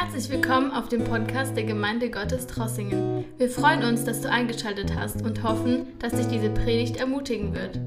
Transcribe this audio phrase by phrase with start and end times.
[0.00, 3.24] Herzlich willkommen auf dem Podcast der Gemeinde Gottes Trossingen.
[3.36, 7.80] Wir freuen uns, dass du eingeschaltet hast und hoffen, dass dich diese Predigt ermutigen wird.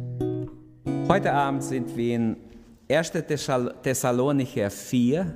[1.07, 2.35] Heute Abend sind wir in
[2.91, 3.13] 1.
[3.81, 5.33] Thessalonicher 4.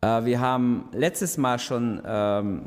[0.00, 2.62] Äh, wir haben letztes Mal schon, ähm,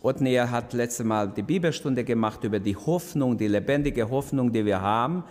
[0.00, 4.80] Otniel hat letztes Mal die Bibelstunde gemacht über die Hoffnung, die lebendige Hoffnung, die wir
[4.80, 5.22] haben,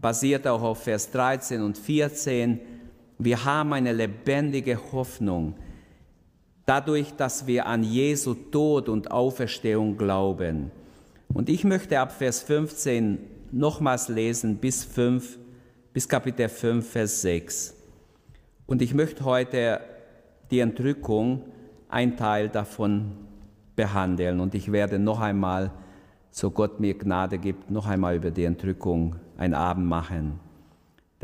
[0.00, 2.73] basiert auch auf Vers 13 und 14
[3.18, 5.54] wir haben eine lebendige Hoffnung,
[6.66, 10.70] dadurch, dass wir an Jesu Tod und Auferstehung glauben.
[11.32, 13.18] Und ich möchte ab Vers 15
[13.52, 15.38] nochmals lesen bis, 5,
[15.92, 17.74] bis Kapitel 5, Vers 6.
[18.66, 19.80] Und ich möchte heute
[20.50, 21.42] die Entrückung,
[21.88, 23.12] ein Teil davon
[23.76, 24.40] behandeln.
[24.40, 25.70] Und ich werde noch einmal,
[26.30, 30.40] so Gott mir Gnade gibt, noch einmal über die Entrückung ein Abend machen.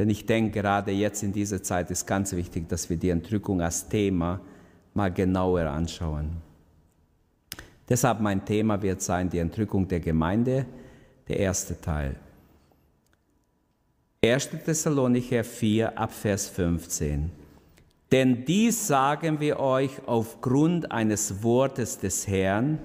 [0.01, 3.61] Denn ich denke, gerade jetzt in dieser Zeit ist ganz wichtig, dass wir die Entrückung
[3.61, 4.41] als Thema
[4.95, 6.39] mal genauer anschauen.
[7.87, 10.65] Deshalb mein Thema wird sein die Entrückung der Gemeinde,
[11.29, 12.17] der erste Teil.
[14.25, 14.49] 1.
[14.65, 17.31] Thessalonicher 4 ab Vers 15.
[18.11, 22.79] Denn dies sagen wir euch aufgrund eines Wortes des Herrn,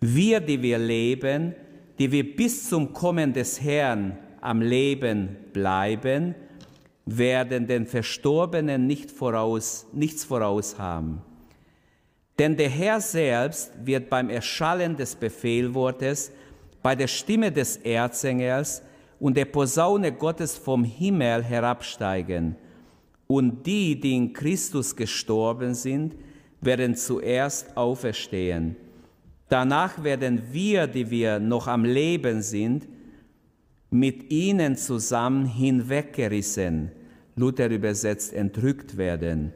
[0.00, 1.54] wir, die wir leben,
[1.98, 6.34] die wir bis zum Kommen des Herrn am Leben bleiben,
[7.06, 11.22] werden den Verstorbenen nicht voraus, nichts voraus haben.
[12.38, 16.32] Denn der Herr selbst wird beim Erschallen des Befehlwortes,
[16.82, 18.82] bei der Stimme des Erzengels
[19.20, 22.56] und der Posaune Gottes vom Himmel herabsteigen.
[23.26, 26.14] Und die, die in Christus gestorben sind,
[26.60, 28.76] werden zuerst auferstehen.
[29.48, 32.86] Danach werden wir, die wir noch am Leben sind,
[33.94, 36.90] mit ihnen zusammen hinweggerissen,
[37.36, 39.52] Luther übersetzt entrückt werden,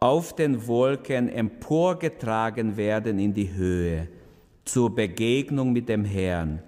[0.00, 4.08] auf den Wolken emporgetragen werden in die Höhe,
[4.64, 6.60] zur Begegnung mit dem Herrn.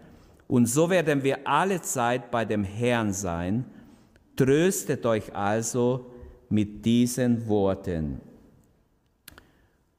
[0.46, 3.64] Und so werden wir alle Zeit bei dem Herrn sein.
[4.36, 6.06] Tröstet euch also
[6.48, 8.20] mit diesen Worten.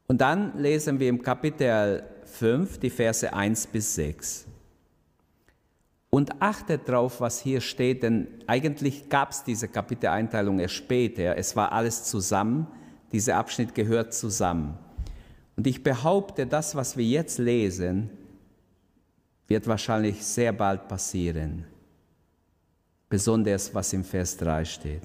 [0.08, 4.46] Und dann lesen wir im Kapitel 5 die Verse 1 bis 6.
[6.10, 11.38] Und achtet darauf, was hier steht, denn eigentlich gab es diese Kapiteleinteilung erst später.
[11.38, 12.68] Es war alles zusammen.
[13.12, 14.78] Dieser Abschnitt gehört zusammen.
[15.56, 18.10] Und ich behaupte, das, was wir jetzt lesen,
[19.48, 21.66] wird wahrscheinlich sehr bald passieren.
[23.08, 25.02] Besonders was im Vers 3 steht.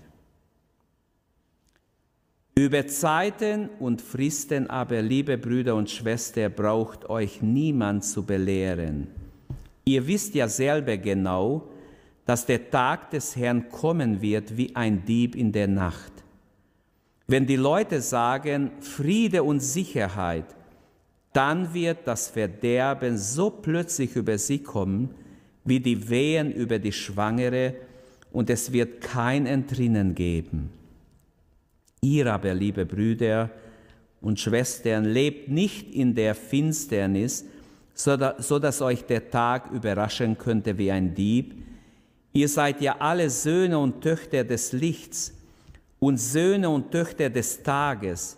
[2.55, 9.09] Über Zeiten und Fristen aber, liebe Brüder und Schwestern, braucht euch niemand zu belehren
[9.85, 11.69] Ihr wisst ja selber genau,
[12.25, 16.13] dass der Tag des Herrn kommen wird wie ein Dieb in der Nacht.
[17.27, 20.47] Wenn die Leute sagen Friede und Sicherheit,
[21.33, 25.11] dann wird das Verderben so plötzlich über sie kommen,
[25.65, 27.75] wie die Wehen über die Schwangere,
[28.31, 30.71] und es wird kein Entrinnen geben.
[32.01, 33.51] Ihr aber, liebe Brüder
[34.21, 37.45] und Schwestern, lebt nicht in der Finsternis,
[37.95, 41.55] so dass euch der Tag überraschen könnte wie ein Dieb.
[42.33, 45.33] Ihr seid ja alle Söhne und Töchter des Lichts
[46.01, 48.37] und Söhne und Töchter des Tages.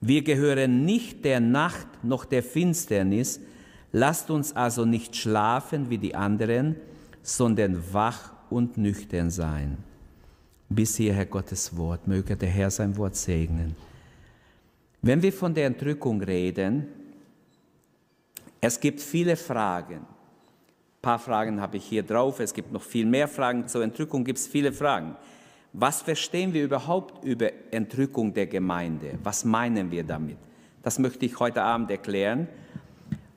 [0.00, 3.40] Wir gehören nicht der Nacht noch der Finsternis.
[3.92, 6.74] Lasst uns also nicht schlafen wie die anderen,
[7.22, 9.78] sondern wach und nüchtern sein.
[10.68, 12.08] Bis hierher Gottes Wort.
[12.08, 13.76] Möge der Herr sein Wort segnen.
[15.02, 16.86] Wenn wir von der Entrückung reden,
[18.64, 19.96] es gibt viele Fragen.
[19.96, 22.38] Ein paar Fragen habe ich hier drauf.
[22.38, 23.66] Es gibt noch viel mehr Fragen.
[23.66, 25.16] Zur Entrückung gibt es viele Fragen.
[25.72, 29.18] Was verstehen wir überhaupt über Entrückung der Gemeinde?
[29.24, 30.38] Was meinen wir damit?
[30.84, 32.46] Das möchte ich heute Abend erklären.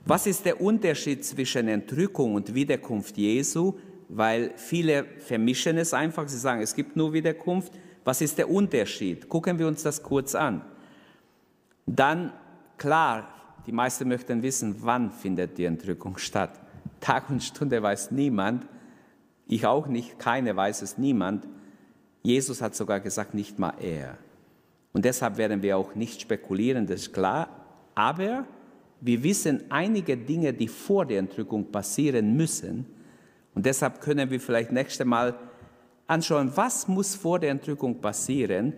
[0.04, 3.74] Was ist der Unterschied zwischen Entrückung und Wiederkunft Jesu?
[4.08, 6.28] Weil viele vermischen es einfach.
[6.28, 7.72] Sie sagen, es gibt nur Wiederkunft.
[8.04, 9.28] Was ist der Unterschied?
[9.28, 10.62] Gucken wir uns das kurz an.
[11.84, 12.32] Dann,
[12.78, 13.35] klar,
[13.66, 16.60] die meisten möchten wissen, wann findet die Entrückung statt.
[17.00, 18.66] Tag und Stunde weiß niemand,
[19.48, 21.46] ich auch nicht, keine weiß es niemand.
[22.22, 24.18] Jesus hat sogar gesagt, nicht mal er.
[24.92, 27.48] Und deshalb werden wir auch nicht spekulieren, das ist klar.
[27.94, 28.46] Aber
[29.00, 32.86] wir wissen einige Dinge, die vor der Entrückung passieren müssen.
[33.54, 35.34] Und deshalb können wir vielleicht nächste Mal
[36.06, 38.72] anschauen, was muss vor der Entrückung passieren.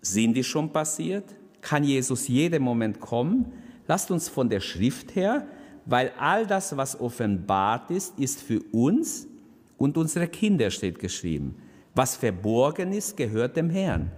[0.00, 1.24] Sind die schon passiert?
[1.60, 3.52] Kann Jesus jeden Moment kommen?
[3.86, 5.46] Lasst uns von der Schrift her,
[5.86, 9.26] weil all das, was offenbart ist, ist für uns
[9.76, 11.56] und unsere Kinder steht geschrieben.
[11.94, 14.10] Was verborgen ist, gehört dem Herrn.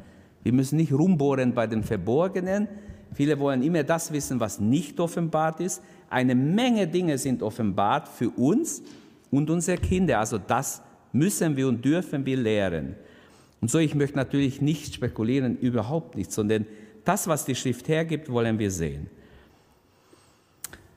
[0.42, 2.68] Wir müssen nicht rumbohren bei den Verborgenen.
[3.12, 5.82] Viele wollen immer das wissen, was nicht offenbart ist.
[6.08, 8.82] Eine Menge Dinge sind offenbart für uns
[9.30, 10.20] und unsere Kinder.
[10.20, 12.94] Also das müssen wir und dürfen wir lehren.
[13.60, 16.66] Und so, ich möchte natürlich nicht spekulieren, überhaupt nicht, sondern
[17.04, 19.08] das, was die Schrift hergibt, wollen wir sehen.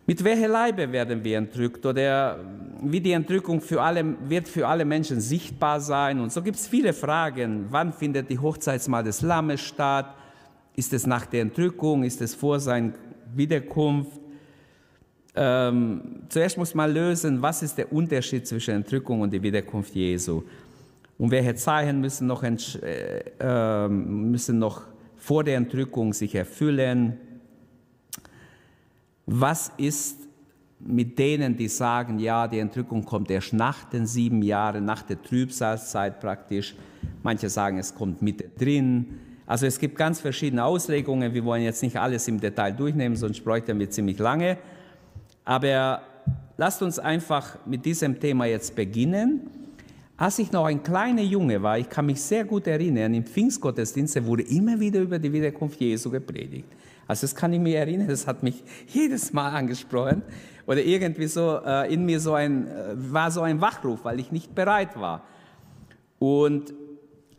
[0.10, 2.40] Mit welcher Leibe werden wir entrückt oder
[2.82, 6.20] wie die Entrückung für alle, wird für alle Menschen sichtbar sein?
[6.20, 7.68] Und so gibt es viele Fragen.
[7.70, 10.16] Wann findet die Hochzeitsmahl des Lammes statt?
[10.76, 12.02] Ist es nach der Entrückung?
[12.04, 12.94] Ist es vor seiner
[13.36, 14.20] Wiederkunft?
[15.36, 20.42] Ähm, zuerst muss man lösen, was ist der Unterschied zwischen Entrückung und der Wiederkunft Jesu?
[21.20, 24.82] Und welche Zeichen müssen noch, äh, äh, müssen noch
[25.18, 27.29] vor der Entrückung sich erfüllen?
[29.31, 30.28] Was ist
[30.80, 35.22] mit denen, die sagen, ja, die Entrückung kommt erst nach den sieben Jahren, nach der
[35.22, 36.76] Trübsalzeit praktisch.
[37.22, 39.20] Manche sagen, es kommt mittendrin.
[39.46, 41.31] Also es gibt ganz verschiedene Auslegungen.
[41.34, 44.58] Wir wollen jetzt nicht alles im Detail durchnehmen, sonst bräuchten wir ziemlich lange.
[45.46, 46.02] Aber
[46.58, 49.42] lasst uns einfach mit diesem Thema jetzt beginnen.
[50.18, 54.25] Als ich noch ein kleiner Junge war, ich kann mich sehr gut erinnern, im Pfingstgottesdienst
[54.25, 56.68] wurde immer wieder über die Wiederkunft Jesu gepredigt.
[57.10, 60.22] Also das kann ich mir erinnern, das hat mich jedes Mal angesprochen.
[60.68, 64.32] Oder irgendwie so äh, in mir so ein, äh, war so ein Wachruf, weil ich
[64.32, 65.24] nicht bereit war.
[66.20, 66.72] Und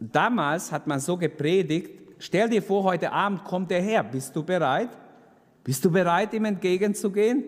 [0.01, 4.43] damals hat man so gepredigt, stell dir vor, heute Abend kommt er her, bist du
[4.43, 4.89] bereit?
[5.63, 7.45] Bist du bereit, ihm entgegenzugehen?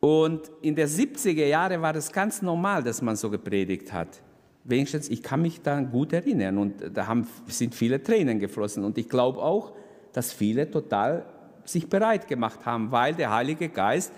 [0.00, 4.22] Und in der 70er Jahre war das ganz normal, dass man so gepredigt hat.
[4.64, 8.82] Wenigstens, ich kann mich da gut erinnern und da haben, sind viele Tränen geflossen.
[8.82, 9.74] Und ich glaube auch,
[10.12, 11.24] dass viele total
[11.64, 14.12] sich bereit gemacht haben, weil der Heilige Geist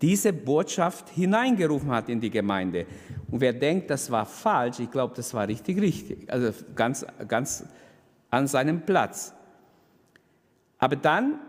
[0.00, 2.86] diese Botschaft hineingerufen hat in die Gemeinde.
[3.30, 6.32] Und wer denkt, das war falsch, ich glaube, das war richtig, richtig.
[6.32, 7.64] Also ganz, ganz
[8.30, 9.34] an seinem Platz.
[10.78, 11.40] Aber dann,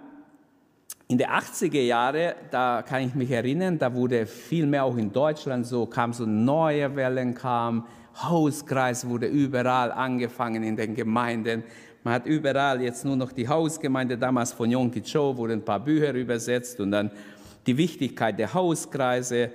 [1.08, 5.12] in den 80er Jahren, da kann ich mich erinnern, da wurde viel mehr auch in
[5.12, 11.64] Deutschland so, kam so neue Wellen, kam, Hauskreis wurde überall angefangen in den Gemeinden.
[12.10, 15.80] Man hat überall jetzt nur noch die Hausgemeinde, damals von Yonki Cho wurden ein paar
[15.80, 17.12] Bücher übersetzt und dann
[17.68, 19.52] die Wichtigkeit der Hauskreise,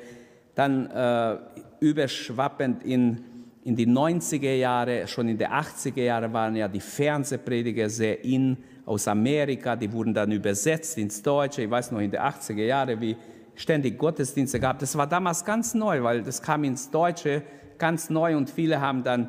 [0.55, 1.37] dann äh,
[1.81, 3.25] überschwappend in,
[3.65, 8.57] in die 90er Jahre, schon in den 80er Jahren waren ja die Fernsehprediger sehr in
[8.87, 11.63] aus Amerika, die wurden dann übersetzt ins Deutsche.
[11.63, 13.17] Ich weiß noch in den 80er Jahren, wie
[13.57, 14.79] ständig Gottesdienste gab.
[14.79, 17.43] Das war damals ganz neu, weil das kam ins Deutsche
[17.79, 19.29] ganz neu und viele haben dann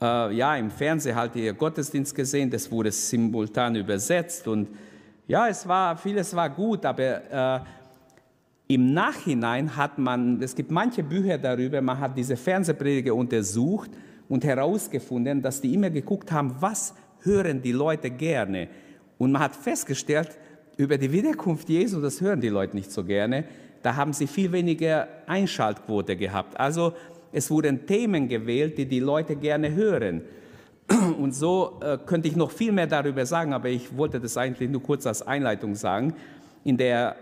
[0.00, 4.68] äh, ja, im Fernsehen halt ihr Gottesdienst gesehen, das wurde simultan übersetzt und
[5.28, 11.02] ja, es war, vieles war gut, aber äh, im Nachhinein hat man, es gibt manche
[11.02, 13.90] Bücher darüber, man hat diese Fernsehprediger untersucht
[14.28, 18.68] und herausgefunden, dass die immer geguckt haben, was hören die Leute gerne.
[19.18, 20.38] Und man hat festgestellt,
[20.76, 23.44] über die Wiederkunft Jesu, das hören die Leute nicht so gerne.
[23.82, 26.58] Da haben sie viel weniger Einschaltquote gehabt.
[26.58, 26.94] Also
[27.32, 30.22] es wurden Themen gewählt, die die Leute gerne hören.
[31.18, 34.68] Und so äh, könnte ich noch viel mehr darüber sagen, aber ich wollte das eigentlich
[34.68, 36.14] nur kurz als Einleitung sagen.
[36.64, 37.16] In der,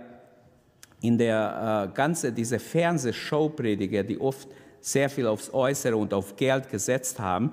[1.01, 4.49] in der äh, ganze, diese Fernsehshow-Prediger, die oft
[4.81, 7.53] sehr viel aufs Äußere und auf Geld gesetzt haben,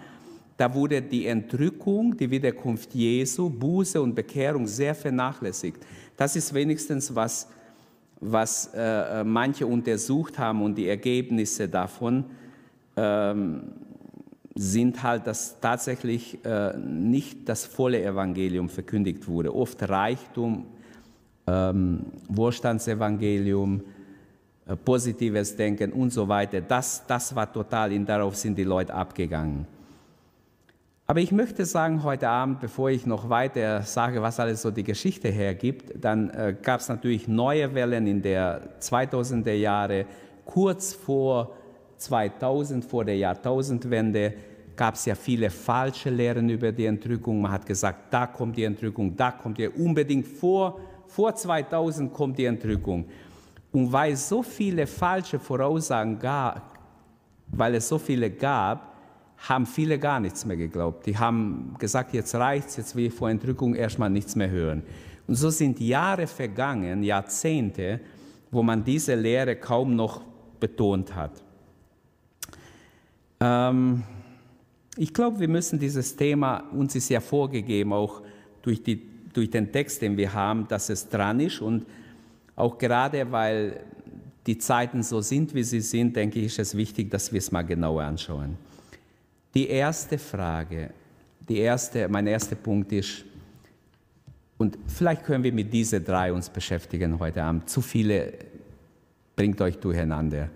[0.57, 5.85] da wurde die Entrückung, die Wiederkunft Jesu, Buße und Bekehrung sehr vernachlässigt.
[6.16, 7.50] Das ist wenigstens was,
[8.21, 12.24] was äh, äh manche untersucht haben und die Ergebnisse davon
[12.95, 13.64] ähm,
[14.56, 19.54] sind halt, dass tatsächlich äh, nicht das volle Evangelium verkündigt wurde.
[19.54, 20.66] Oft Reichtum,
[21.45, 23.83] ähm, Wohlstandsevangelium,
[24.66, 26.61] äh, positives Denken und so weiter.
[26.61, 29.68] Das, das war total, und darauf sind die Leute abgegangen.
[31.07, 34.83] Aber ich möchte sagen, heute Abend, bevor ich noch weiter sage, was alles so die
[34.83, 40.06] Geschichte hergibt, dann äh, gab es natürlich neue Wellen in der 2000er Jahre,
[40.45, 41.56] kurz vor
[42.06, 44.33] 2000 vor der Jahrtausendwende
[44.76, 47.42] gab es ja viele falsche Lehren über die Entrückung.
[47.42, 52.38] Man hat gesagt, da kommt die Entrückung, da kommt die, unbedingt vor, vor 2000 kommt
[52.38, 53.06] die Entrückung.
[53.71, 56.78] Und weil es so viele falsche Voraussagen gab,
[57.47, 58.95] weil es so viele gab,
[59.38, 61.06] haben viele gar nichts mehr geglaubt.
[61.06, 64.83] Die haben gesagt, jetzt reicht's, jetzt will ich vor Entrückung erstmal nichts mehr hören.
[65.28, 68.00] Und so sind Jahre vergangen, Jahrzehnte,
[68.52, 70.21] wo man diese Lehre kaum noch
[70.59, 71.44] betont hat.
[73.39, 74.04] Ähm,
[74.97, 78.21] ich glaube, wir müssen dieses Thema, uns ist ja vorgegeben, auch
[78.61, 79.01] durch, die,
[79.33, 81.61] durch den Text, den wir haben, dass es dran ist.
[81.61, 81.85] Und
[82.56, 83.81] auch gerade, weil
[84.47, 87.51] die Zeiten so sind, wie sie sind, denke ich, ist es wichtig, dass wir es
[87.51, 88.57] mal genauer anschauen.
[89.54, 90.92] Die erste Frage,
[91.47, 93.25] die erste, mein erster Punkt ist,
[94.57, 97.69] und vielleicht können wir mit diesen drei uns beschäftigen heute Abend.
[97.69, 98.33] Zu viele
[99.35, 100.49] bringt euch durcheinander.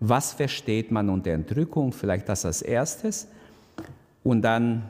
[0.00, 1.92] Was versteht man unter Entrückung?
[1.92, 3.28] Vielleicht das als erstes.
[4.22, 4.82] Und dann,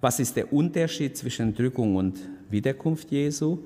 [0.00, 2.18] was ist der Unterschied zwischen Entrückung und
[2.50, 3.58] Wiederkunft Jesu?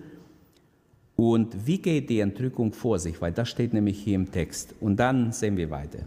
[1.17, 3.21] Und wie geht die Entrückung vor sich?
[3.21, 4.75] Weil das steht nämlich hier im Text.
[4.81, 6.01] Und dann sehen wir weiter.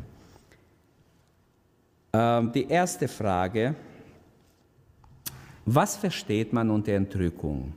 [2.13, 3.75] Ähm, die erste Frage,
[5.65, 7.73] was versteht man unter Entrückung?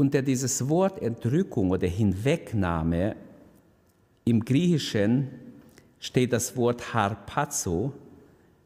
[0.00, 3.16] Unter dieses Wort Entrückung oder Hinwegnahme
[4.24, 5.28] im Griechischen
[5.98, 7.92] steht das Wort harpazo.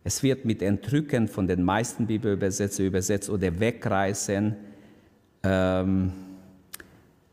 [0.05, 4.55] Es wird mit Entrücken von den meisten Bibelübersetzern übersetzt oder wegreißen,
[5.43, 6.13] ähm,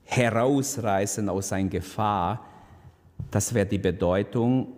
[0.05, 2.43] herausreißen aus einer Gefahr.
[3.29, 4.69] Das wäre die Bedeutung.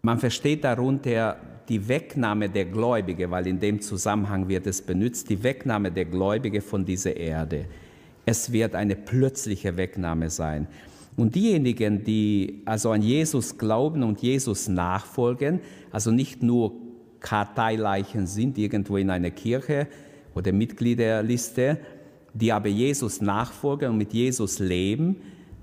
[0.00, 1.36] Man versteht darunter
[1.68, 6.62] die Wegnahme der Gläubige, weil in dem Zusammenhang wird es benutzt, die Wegnahme der Gläubige
[6.62, 7.66] von dieser Erde.
[8.26, 10.66] Es wird eine plötzliche Wegnahme sein.
[11.16, 15.60] Und diejenigen, die also an Jesus glauben und Jesus nachfolgen,
[15.92, 16.72] also nicht nur
[17.20, 19.86] Karteileichen sind irgendwo in einer Kirche
[20.34, 21.78] oder Mitgliederliste,
[22.34, 25.16] die aber Jesus nachfolgen und mit Jesus leben,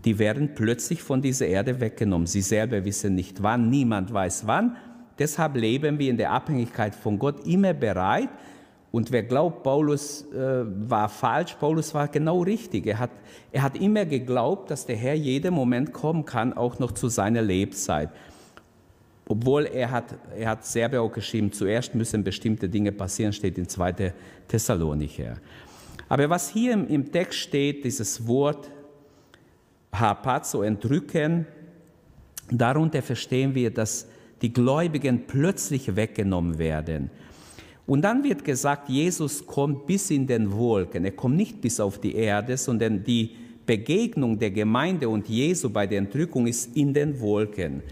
[0.05, 2.25] die werden plötzlich von dieser Erde weggenommen.
[2.25, 4.77] Sie selber wissen nicht wann, niemand weiß wann.
[5.19, 8.29] Deshalb leben wir in der Abhängigkeit von Gott immer bereit.
[8.91, 12.87] Und wer glaubt, Paulus äh, war falsch, Paulus war genau richtig.
[12.87, 13.11] Er hat,
[13.51, 17.41] er hat immer geglaubt, dass der Herr jeden Moment kommen kann, auch noch zu seiner
[17.41, 18.09] Lebzeit.
[19.27, 23.69] Obwohl er hat, er hat selber auch geschrieben, zuerst müssen bestimmte Dinge passieren, steht in
[23.69, 24.13] 2.
[24.49, 25.37] Thessalonicher.
[26.09, 28.69] Aber was hier im, im Text steht, dieses Wort
[29.93, 31.45] harpazo, entrücken.
[32.49, 34.07] Darunter verstehen wir, dass
[34.41, 37.09] die Gläubigen plötzlich weggenommen werden.
[37.91, 41.03] Und dann wird gesagt, Jesus kommt bis in den Wolken.
[41.03, 43.31] Er kommt nicht bis auf die Erde, sondern die
[43.65, 47.83] Begegnung der Gemeinde und Jesu bei der Entrückung ist in den Wolken.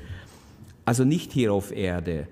[0.85, 2.29] Also nicht hier auf Erde.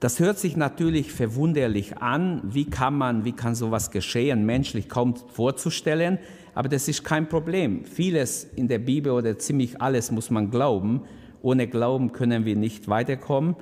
[0.00, 2.42] Das hört sich natürlich verwunderlich an.
[2.44, 6.18] Wie kann man, wie kann sowas geschehen, menschlich kaum vorzustellen?
[6.54, 7.86] Aber das ist kein Problem.
[7.86, 11.00] Vieles in der Bibel oder ziemlich alles muss man glauben.
[11.40, 13.56] Ohne Glauben können wir nicht weiterkommen.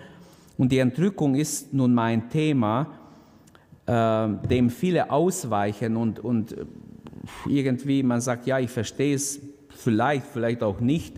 [0.57, 3.04] Und die Entrückung ist nun mal ein Thema,
[3.87, 6.57] dem viele ausweichen und, und
[7.47, 11.15] irgendwie man sagt, ja, ich verstehe es vielleicht, vielleicht auch nicht.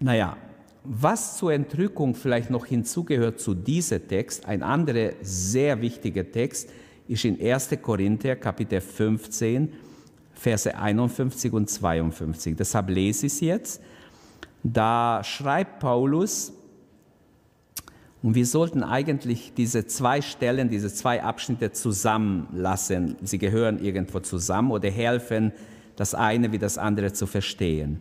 [0.00, 0.36] Naja,
[0.84, 6.70] was zur Entrückung vielleicht noch hinzugehört zu diesem Text, ein anderer sehr wichtiger Text,
[7.06, 7.70] ist in 1.
[7.82, 9.72] Korinther Kapitel 15,
[10.34, 12.56] Verse 51 und 52.
[12.56, 13.82] Deshalb lese ich es jetzt.
[14.62, 16.52] Da schreibt Paulus,
[18.22, 23.16] und wir sollten eigentlich diese zwei Stellen, diese zwei Abschnitte zusammenlassen.
[23.22, 25.52] Sie gehören irgendwo zusammen oder helfen,
[25.96, 28.00] das eine wie das andere zu verstehen.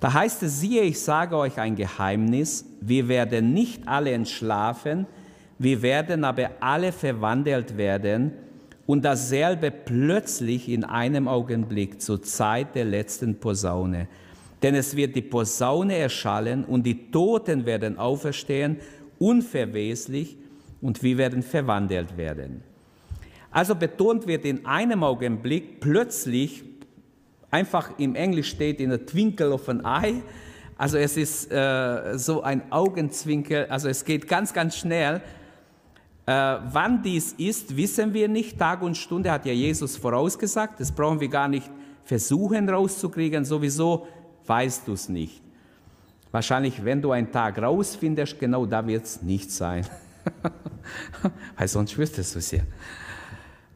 [0.00, 5.06] Da heißt es, siehe, ich sage euch ein Geheimnis, wir werden nicht alle entschlafen,
[5.58, 8.32] wir werden aber alle verwandelt werden
[8.86, 14.08] und dasselbe plötzlich in einem Augenblick zur Zeit der letzten Posaune.
[14.62, 18.78] Denn es wird die Posaune erschallen und die Toten werden auferstehen,
[19.18, 20.36] unverweslich,
[20.80, 22.62] und wir werden verwandelt werden.
[23.50, 26.62] Also betont wird in einem Augenblick plötzlich,
[27.50, 30.22] einfach im Englisch steht in a twinkle of an eye,
[30.76, 35.22] also es ist äh, so ein Augenzwinkel, also es geht ganz, ganz schnell,
[36.26, 38.58] äh, wann dies ist, wissen wir nicht.
[38.58, 40.80] Tag und Stunde hat ja Jesus vorausgesagt.
[40.80, 41.70] Das brauchen wir gar nicht
[42.02, 43.44] versuchen rauszukriegen.
[43.44, 44.06] Sowieso
[44.46, 45.43] weißt du es nicht.
[46.34, 49.86] Wahrscheinlich, wenn du einen Tag rausfindest, genau da wird es nicht sein.
[51.56, 52.62] Weil sonst wüsstest du es ja.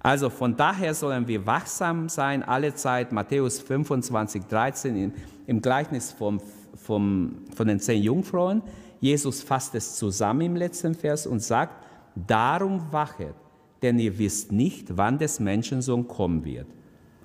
[0.00, 3.12] Also von daher sollen wir wachsam sein, alle Zeit.
[3.12, 5.12] Matthäus 25, 13 im,
[5.46, 6.40] im Gleichnis vom,
[6.74, 8.62] vom, von den zehn Jungfrauen.
[8.98, 11.86] Jesus fasst es zusammen im letzten Vers und sagt,
[12.26, 13.36] Darum wachet,
[13.82, 16.66] denn ihr wisst nicht, wann des Menschensohn kommen wird.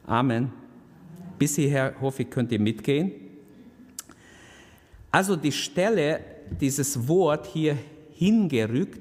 [0.06, 0.52] Amen.
[1.40, 3.23] Bis hierher hoffe ich, könnt ihr mitgehen.
[5.14, 6.22] Also die Stelle,
[6.60, 7.78] dieses Wort hier
[8.14, 9.00] hingerückt,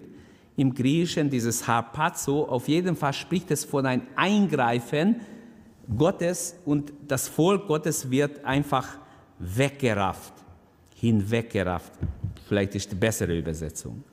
[0.56, 5.22] im Griechischen dieses Harpazo, auf jeden Fall spricht es von einem Eingreifen
[5.96, 8.98] Gottes und das Volk Gottes wird einfach
[9.38, 10.34] weggerafft,
[10.96, 11.92] hinweggerafft.
[12.46, 14.04] Vielleicht ist die bessere Übersetzung.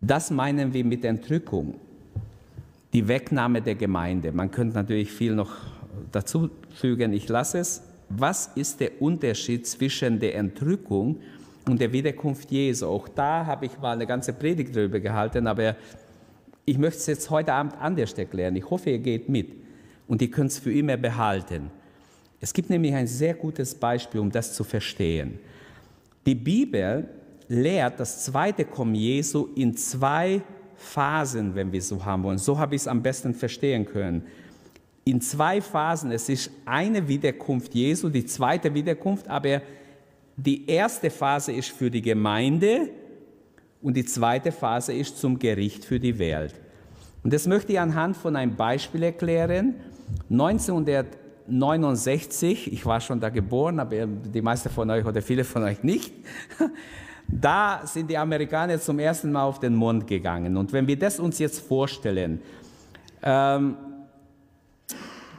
[0.00, 1.74] Das meinen wir mit Entrückung,
[2.92, 4.30] die Wegnahme der Gemeinde.
[4.30, 5.50] Man könnte natürlich viel noch
[6.12, 7.87] dazu fügen, ich lasse es.
[8.08, 11.20] Was ist der Unterschied zwischen der Entrückung
[11.68, 12.86] und der Wiederkunft Jesu.
[12.86, 15.76] Auch da habe ich mal eine ganze Predigt darüber gehalten, aber
[16.64, 18.56] ich möchte es jetzt heute Abend anders erklären.
[18.56, 19.52] Ich hoffe, ihr geht mit
[20.06, 21.70] und ihr könnt es für immer behalten.
[22.40, 25.38] Es gibt nämlich ein sehr gutes Beispiel, um das zu verstehen.
[26.26, 27.08] Die Bibel
[27.48, 30.42] lehrt das zweite Kommen Jesu in zwei
[30.76, 32.38] Phasen, wenn wir so haben wollen.
[32.38, 34.22] So habe ich es am besten verstehen können.
[35.08, 36.12] In zwei Phasen.
[36.12, 39.62] Es ist eine Wiederkunft Jesu, die zweite Wiederkunft, aber
[40.36, 42.90] die erste Phase ist für die Gemeinde
[43.80, 46.54] und die zweite Phase ist zum Gericht für die Welt.
[47.24, 49.76] Und das möchte ich anhand von einem Beispiel erklären.
[50.30, 55.82] 1969, ich war schon da geboren, aber die meisten von euch oder viele von euch
[55.82, 56.12] nicht,
[57.26, 60.58] da sind die Amerikaner zum ersten Mal auf den Mond gegangen.
[60.58, 62.42] Und wenn wir das uns jetzt vorstellen,
[63.22, 63.74] ähm,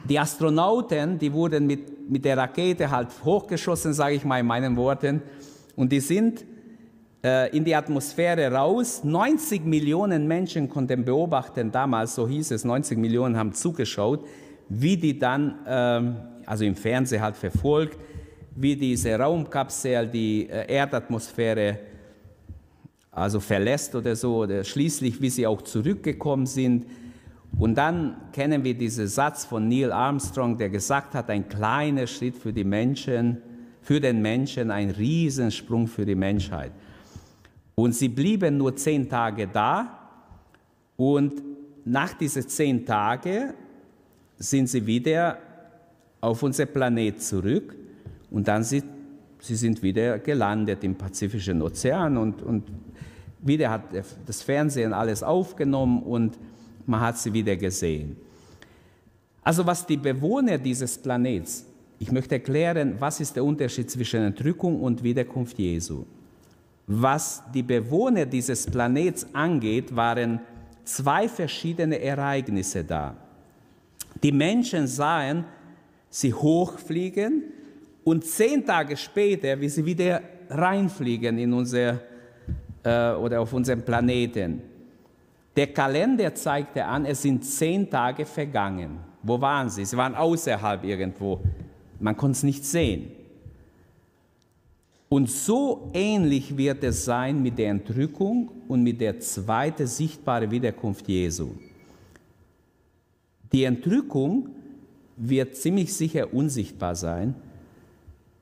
[0.08, 4.76] die Astronauten, die wurden mit, mit der Rakete halt hochgeschossen, sage ich mal in meinen
[4.76, 5.22] Worten,
[5.76, 6.44] und die sind
[7.22, 9.02] äh, in die Atmosphäre raus.
[9.04, 14.26] 90 Millionen Menschen konnten beobachten, damals, so hieß es, 90 Millionen haben zugeschaut,
[14.68, 16.16] wie die dann, ähm,
[16.46, 17.98] also im Fernsehen halt verfolgt,
[18.56, 21.78] wie diese Raumkapsel die äh, Erdatmosphäre
[23.10, 26.86] also verlässt oder so, oder schließlich, wie sie auch zurückgekommen sind.
[27.58, 32.36] Und dann kennen wir diesen Satz von Neil Armstrong, der gesagt hat, ein kleiner Schritt
[32.36, 33.38] für die Menschen,
[33.82, 36.72] für den Menschen, ein Riesensprung für die Menschheit.
[37.74, 39.98] Und sie blieben nur zehn Tage da.
[40.96, 41.42] Und
[41.84, 43.54] nach diesen zehn Tagen
[44.36, 45.38] sind sie wieder
[46.20, 47.74] auf unser Planet zurück.
[48.30, 48.84] Und dann sind
[49.40, 52.16] sie sind wieder gelandet im Pazifischen Ozean.
[52.16, 52.64] Und, und
[53.40, 53.84] wieder hat
[54.26, 56.02] das Fernsehen alles aufgenommen.
[56.02, 56.38] Und
[56.90, 58.16] man hat sie wieder gesehen.
[59.42, 61.64] Also was die Bewohner dieses Planets,
[61.98, 66.04] ich möchte erklären, was ist der Unterschied zwischen Entrückung und Wiederkunft Jesu.
[66.86, 70.40] Was die Bewohner dieses Planets angeht, waren
[70.84, 73.16] zwei verschiedene Ereignisse da.
[74.22, 75.44] Die Menschen sahen
[76.08, 77.44] sie hochfliegen
[78.02, 82.00] und zehn Tage später, wie sie wieder reinfliegen in unser,
[82.82, 84.69] äh, oder auf unseren Planeten.
[85.56, 88.98] Der Kalender zeigte an, es sind zehn Tage vergangen.
[89.22, 89.84] Wo waren sie?
[89.84, 91.40] Sie waren außerhalb irgendwo.
[91.98, 93.12] Man konnte es nicht sehen.
[95.08, 101.08] Und so ähnlich wird es sein mit der Entrückung und mit der zweiten sichtbaren Wiederkunft
[101.08, 101.50] Jesu.
[103.52, 104.50] Die Entrückung
[105.16, 107.34] wird ziemlich sicher unsichtbar sein,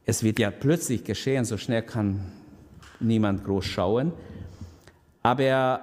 [0.04, 2.20] es wird ja plötzlich geschehen, so schnell kann
[2.98, 4.12] niemand groß schauen.
[5.22, 5.80] Aber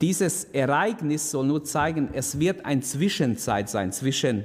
[0.00, 4.44] dieses Ereignis soll nur zeigen, es wird eine Zwischenzeit sein zwischen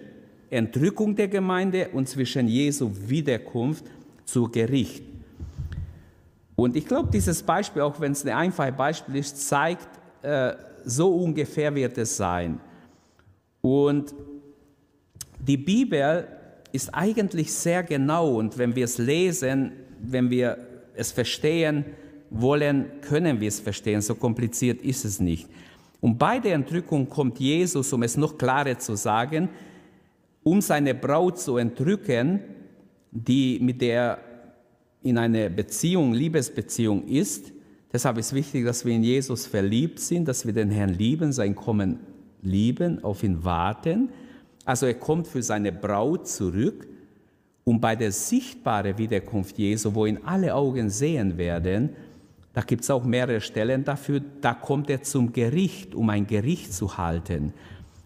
[0.49, 3.85] Entrückung der Gemeinde und zwischen Jesu Wiederkunft
[4.25, 5.03] zu Gericht.
[6.55, 9.87] Und ich glaube, dieses Beispiel, auch wenn es ein einfaches Beispiel ist, zeigt,
[10.21, 12.59] äh, so ungefähr wird es sein.
[13.61, 14.13] Und
[15.39, 16.27] die Bibel
[16.71, 20.57] ist eigentlich sehr genau und wenn wir es lesen, wenn wir
[20.95, 21.85] es verstehen
[22.31, 24.01] wollen, können wir es verstehen.
[24.01, 25.47] So kompliziert ist es nicht.
[25.99, 29.49] Und bei der Entrückung kommt Jesus, um es noch klarer zu sagen,
[30.43, 32.39] um seine Braut zu entrücken,
[33.11, 34.17] die mit der
[35.03, 37.51] in einer Beziehung, Liebesbeziehung ist.
[37.93, 41.53] Deshalb ist wichtig, dass wir in Jesus verliebt sind, dass wir den Herrn lieben, sein
[41.53, 41.99] Kommen
[42.41, 44.09] lieben, auf ihn warten
[44.65, 46.87] also er kommt für seine Braut zurück
[47.63, 51.89] und bei der sichtbaren Wiederkunft Jesu, wo ihn alle Augen sehen werden,
[52.53, 56.73] da gibt es auch mehrere Stellen dafür, da kommt er zum Gericht, um ein Gericht
[56.73, 57.53] zu halten.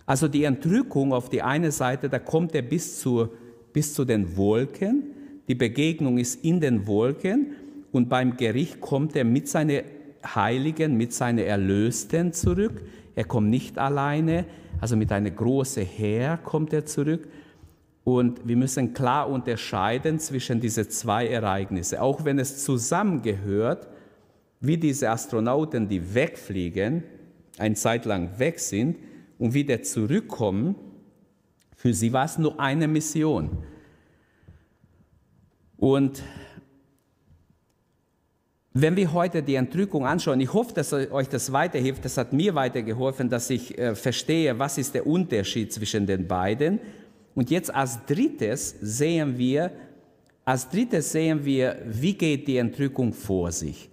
[0.05, 3.29] Also die Entrückung auf die eine Seite, da kommt er bis zu,
[3.73, 5.03] bis zu den Wolken,
[5.47, 7.51] die Begegnung ist in den Wolken
[7.91, 9.83] und beim Gericht kommt er mit seinen
[10.23, 12.81] Heiligen, mit seinen Erlösten zurück.
[13.15, 14.45] Er kommt nicht alleine,
[14.81, 17.27] also mit einer großen Heer kommt er zurück.
[18.03, 21.99] Und wir müssen klar unterscheiden zwischen diesen zwei Ereignissen.
[21.99, 23.87] Auch wenn es zusammengehört,
[24.59, 27.03] wie diese Astronauten, die wegfliegen,
[27.57, 28.97] eine Zeit lang weg sind
[29.37, 30.75] und wieder zurückkommen,
[31.75, 33.63] für sie war es nur eine Mission.
[35.77, 36.23] Und
[38.73, 42.55] wenn wir heute die Entrückung anschauen, ich hoffe, dass euch das weiterhilft, das hat mir
[42.55, 46.79] weitergeholfen, dass ich äh, verstehe, was ist der Unterschied zwischen den beiden.
[47.35, 49.71] Und jetzt als drittes sehen wir,
[50.43, 53.89] als drittes sehen wir, wie geht die Entrückung vor sich.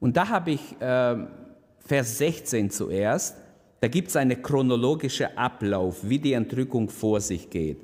[0.00, 1.16] Und da habe ich äh,
[1.78, 3.36] Vers 16 zuerst,
[3.80, 7.78] da gibt es einen chronologischen Ablauf, wie die Entrückung vor sich geht.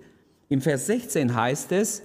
[0.49, 2.03] Im Vers 16 heißt es,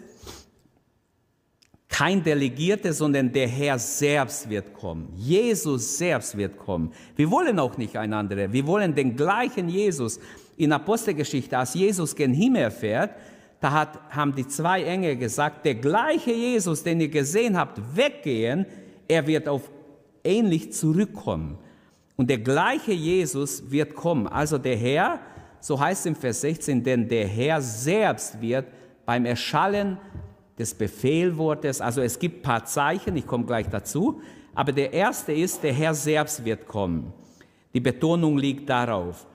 [1.89, 5.12] kein Delegierte, sondern der Herr selbst wird kommen.
[5.15, 6.91] Jesus selbst wird kommen.
[7.15, 8.52] Wir wollen auch nicht ein anderer.
[8.52, 10.20] Wir wollen den gleichen Jesus.
[10.58, 13.12] In Apostelgeschichte, als Jesus gen Himmel fährt,
[13.60, 18.65] da hat, haben die zwei Engel gesagt, der gleiche Jesus, den ihr gesehen habt, weggehen,
[19.08, 19.72] er wird auf
[20.28, 21.58] ähnlich zurückkommen.
[22.18, 24.28] Und der gleiche Jesus wird kommen.
[24.28, 25.20] Also der Herr,
[25.60, 28.66] so heißt es im Vers 16, denn der Herr selbst wird
[29.06, 29.98] beim Erschallen
[30.58, 34.22] des Befehlwortes, also es gibt ein paar Zeichen, ich komme gleich dazu,
[34.56, 37.13] aber der erste ist, der Herr selbst wird kommen.
[37.74, 39.28] Die Betonung liegt darauf.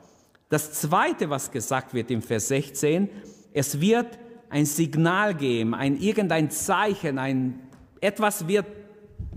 [0.49, 3.09] Das zweite, was gesagt wird im Vers 16,
[3.53, 4.19] es wird
[4.51, 7.61] ein Signal geben, ein irgendein Zeichen, ein
[8.01, 8.67] etwas wird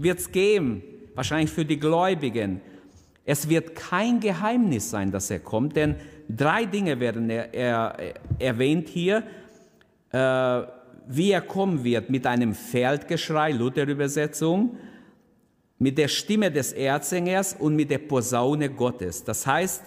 [0.04, 0.82] es geben,
[1.16, 2.62] wahrscheinlich für die Gläubigen.
[3.26, 5.96] Es wird kein Geheimnis sein, dass er kommt, denn
[6.30, 9.24] drei Dinge werden er, er, erwähnt hier.
[10.12, 10.62] Äh,
[11.08, 14.78] wie er kommen wird, mit einem Feldgeschrei, Luther-Übersetzung,
[15.78, 19.24] mit der Stimme des Erzengers und mit der Posaune Gottes.
[19.24, 19.84] Das heißt,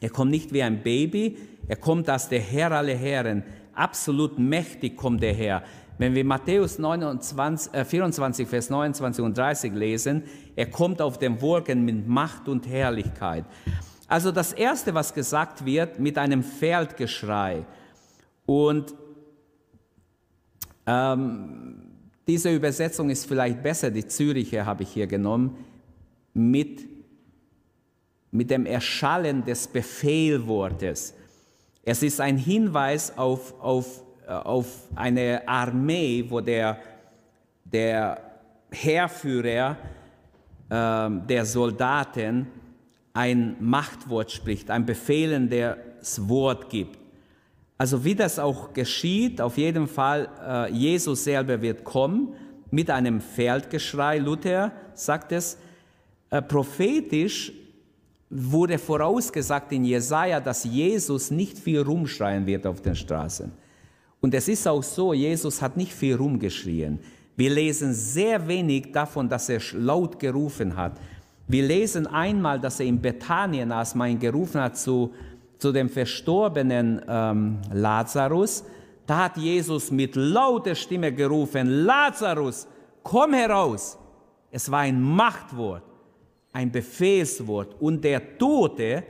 [0.00, 1.36] er kommt nicht wie ein Baby,
[1.66, 3.42] er kommt als der Herr aller Herren.
[3.74, 5.62] Absolut mächtig kommt der Herr.
[5.98, 10.22] Wenn wir Matthäus 29, äh 24, Vers 29 und 30 lesen,
[10.54, 13.44] er kommt auf den Wolken mit Macht und Herrlichkeit.
[14.06, 17.66] Also das Erste, was gesagt wird, mit einem Feldgeschrei.
[18.46, 18.94] Und
[20.86, 21.82] ähm,
[22.26, 25.56] diese Übersetzung ist vielleicht besser, die Züricher habe ich hier genommen,
[26.32, 26.86] mit,
[28.30, 31.14] mit dem Erschallen des Befehlwortes.
[31.82, 36.78] Es ist ein Hinweis auf, auf, auf eine Armee, wo der,
[37.64, 38.20] der
[38.70, 39.76] Heerführer
[40.68, 42.46] äh, der Soldaten
[43.14, 46.98] ein Machtwort spricht, ein befehlendes Wort gibt.
[47.76, 52.34] Also wie das auch geschieht, auf jeden Fall, äh, Jesus selber wird kommen
[52.70, 54.18] mit einem Feldgeschrei.
[54.18, 55.58] Luther sagt es,
[56.30, 57.52] äh, prophetisch
[58.30, 63.50] wurde vorausgesagt in Jesaja, dass Jesus nicht viel rumschreien wird auf den Straßen.
[64.20, 66.98] Und es ist auch so, Jesus hat nicht viel rumgeschrien.
[67.36, 70.98] Wir lesen sehr wenig davon, dass er laut gerufen hat.
[71.46, 75.12] Wir lesen einmal, dass er in Bethanien, als man ihn gerufen hat zu
[75.58, 78.64] zu dem verstorbenen ähm, Lazarus,
[79.06, 82.66] da hat Jesus mit lauter Stimme gerufen, Lazarus,
[83.02, 83.98] komm heraus.
[84.50, 85.82] Es war ein Machtwort,
[86.52, 87.74] ein Befehlswort.
[87.80, 89.02] Und der Tote,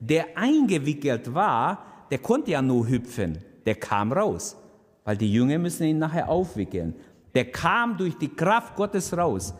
[0.00, 3.38] der eingewickelt war, der konnte ja nur hüpfen.
[3.66, 4.56] Der kam raus,
[5.04, 6.94] weil die Jünger müssen ihn nachher aufwickeln.
[7.34, 9.54] Der kam durch die Kraft Gottes raus.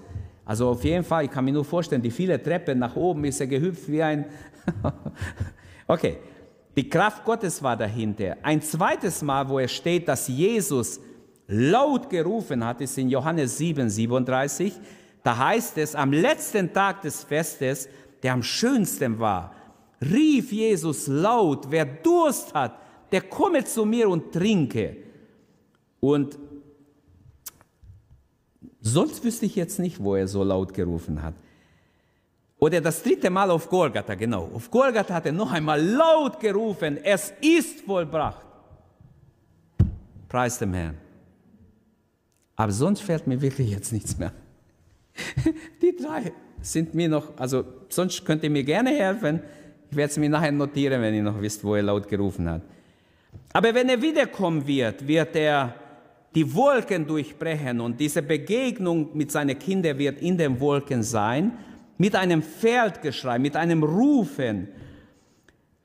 [0.44, 3.40] Also auf jeden Fall, ich kann mir nur vorstellen, die viele Treppen nach oben ist
[3.40, 4.26] er gehüpft wie ein...
[5.86, 6.18] okay,
[6.76, 8.36] die Kraft Gottes war dahinter.
[8.42, 11.00] Ein zweites Mal, wo es steht, dass Jesus
[11.46, 14.72] laut gerufen hat, ist in Johannes 7, 37.
[15.22, 17.88] Da heißt es, am letzten Tag des Festes,
[18.22, 19.52] der am schönsten war,
[20.00, 22.78] rief Jesus laut, wer Durst hat,
[23.12, 24.96] der komme zu mir und trinke.
[26.00, 26.38] Und
[28.80, 31.34] sonst wüsste ich jetzt nicht, wo er so laut gerufen hat.
[32.58, 34.48] Oder das dritte Mal auf Golgatha, genau.
[34.54, 38.46] Auf Golgatha hat er noch einmal laut gerufen, es ist vollbracht.
[40.28, 40.96] Preis dem Herrn.
[42.56, 44.32] Aber sonst fällt mir wirklich jetzt nichts mehr.
[45.82, 49.40] Die drei sind mir noch, also sonst könnt ihr mir gerne helfen.
[49.90, 52.62] Ich werde es mir nachher notieren, wenn ihr noch wisst, wo er laut gerufen hat.
[53.52, 55.74] Aber wenn er wiederkommen wird, wird er
[56.34, 61.52] die Wolken durchbrechen und diese Begegnung mit seinen Kindern wird in den Wolken sein
[61.98, 64.68] mit einem Feldgeschrei, mit einem Rufen.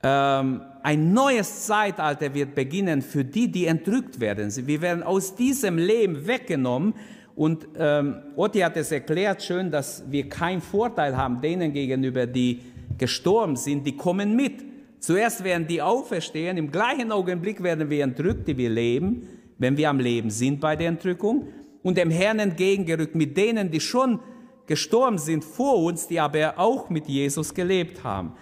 [0.02, 4.50] Ähm, ein neues Zeitalter wird beginnen für die, die entrückt werden.
[4.66, 6.94] Wir werden aus diesem Leben weggenommen.
[7.36, 12.62] Und ähm, Otti hat es erklärt schön, dass wir keinen Vorteil haben denen gegenüber, die
[12.98, 13.86] gestorben sind.
[13.86, 14.64] Die kommen mit.
[15.00, 19.90] Zuerst werden die auferstehen, im gleichen Augenblick werden wir entrückt, die wir leben, wenn wir
[19.90, 21.48] am Leben sind bei der Entrückung,
[21.84, 24.20] und dem Herrn entgegengerückt mit denen, die schon
[24.66, 28.34] gestorben sind vor uns, die aber auch mit Jesus gelebt haben.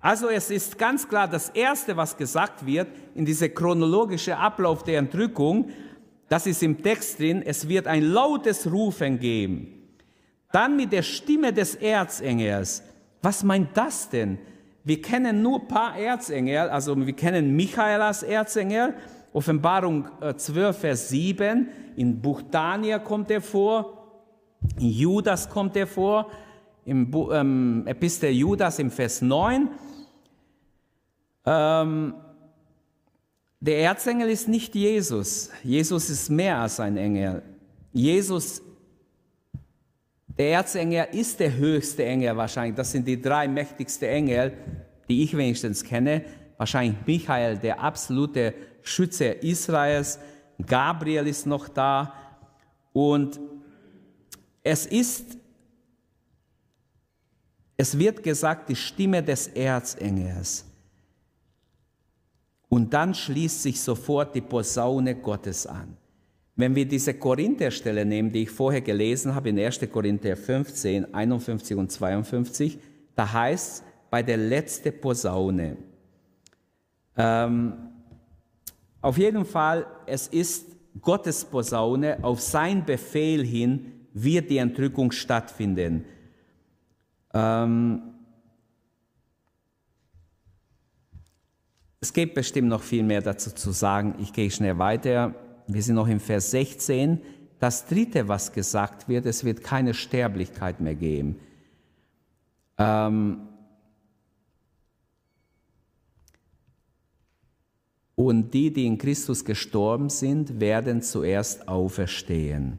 [0.00, 4.98] Also es ist ganz klar, das Erste, was gesagt wird in dieser chronologische Ablauf der
[4.98, 5.70] Entrückung,
[6.28, 9.82] das ist im Text drin, es wird ein lautes Rufen geben.
[10.52, 12.82] Dann mit der Stimme des Erzengels.
[13.20, 14.38] Was meint das denn?
[14.86, 18.94] Wir kennen nur ein paar Erzengel, also wir kennen Michael als Erzengel,
[19.32, 24.06] Offenbarung 12, äh, Vers 7, in Buch Daniel kommt er vor,
[24.78, 26.30] in Judas kommt er vor,
[26.84, 29.70] im ähm, Epistel Judas im Vers 9.
[31.46, 32.14] Ähm,
[33.58, 35.50] der Erzengel ist nicht Jesus.
[35.64, 37.42] Jesus ist mehr als ein Engel.
[37.92, 38.62] Jesus,
[40.38, 42.76] der Erzengel ist der höchste Engel wahrscheinlich.
[42.76, 44.52] Das sind die drei mächtigsten Engel,
[45.08, 46.24] die ich wenigstens kenne.
[46.58, 50.18] Wahrscheinlich Michael, der absolute Schütze Israels.
[50.64, 52.12] Gabriel ist noch da.
[52.92, 53.40] Und
[54.62, 55.38] es ist,
[57.76, 60.64] es wird gesagt, die Stimme des Erzengels.
[62.68, 65.96] Und dann schließt sich sofort die Posaune Gottes an.
[66.56, 69.80] Wenn wir diese Korintherstelle nehmen, die ich vorher gelesen habe, in 1.
[69.92, 72.78] Korinther 15, 51 und 52,
[73.14, 75.76] da heißt es bei der letzten Posaune.
[77.16, 77.74] Ähm,
[79.02, 80.66] auf jeden Fall, es ist
[81.02, 86.06] Gottes Posaune, auf sein Befehl hin wird die Entrückung stattfinden.
[87.34, 88.16] Ähm,
[92.06, 94.14] Es gibt bestimmt noch viel mehr dazu zu sagen.
[94.20, 95.34] Ich gehe schnell weiter.
[95.66, 97.20] Wir sind noch im Vers 16.
[97.58, 101.36] Das dritte, was gesagt wird, es wird keine Sterblichkeit mehr geben.
[102.78, 103.48] Ähm
[108.16, 112.78] Und die, die in Christus gestorben sind, werden zuerst auferstehen.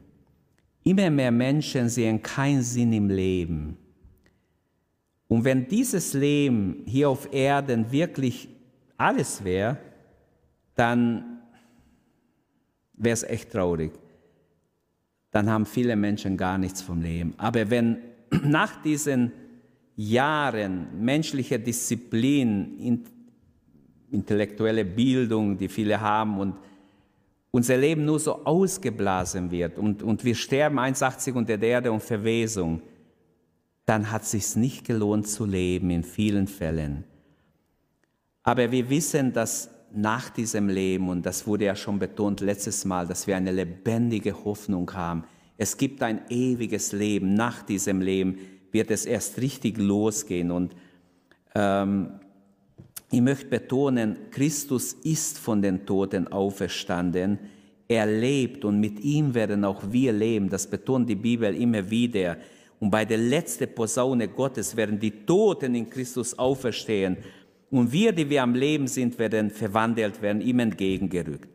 [0.82, 3.78] Immer mehr Menschen sehen keinen Sinn im Leben.
[5.28, 8.48] Und wenn dieses Leben hier auf Erden wirklich
[8.96, 9.78] alles wäre,
[10.74, 11.37] dann
[12.98, 13.92] wäre es echt traurig.
[15.30, 17.34] Dann haben viele Menschen gar nichts vom Leben.
[17.36, 17.98] Aber wenn
[18.42, 19.32] nach diesen
[19.96, 23.02] Jahren menschliche Disziplin,
[24.10, 26.54] intellektuelle Bildung, die viele haben und
[27.50, 32.02] unser Leben nur so ausgeblasen wird und, und wir sterben 1,80 unter der Erde und
[32.02, 32.82] Verwesung,
[33.86, 37.04] dann hat es sich nicht gelohnt zu leben in vielen Fällen.
[38.42, 43.06] Aber wir wissen, dass nach diesem Leben, und das wurde ja schon betont letztes Mal,
[43.06, 45.24] dass wir eine lebendige Hoffnung haben.
[45.56, 47.34] Es gibt ein ewiges Leben.
[47.34, 48.38] Nach diesem Leben
[48.70, 50.50] wird es erst richtig losgehen.
[50.50, 50.74] Und
[51.54, 52.10] ähm,
[53.10, 57.38] ich möchte betonen, Christus ist von den Toten auferstanden.
[57.88, 60.48] Er lebt und mit ihm werden auch wir leben.
[60.48, 62.36] Das betont die Bibel immer wieder.
[62.78, 67.16] Und bei der letzten Posaune Gottes werden die Toten in Christus auferstehen
[67.70, 71.48] und wir, die wir am Leben sind, werden verwandelt werden, ihm entgegengerückt.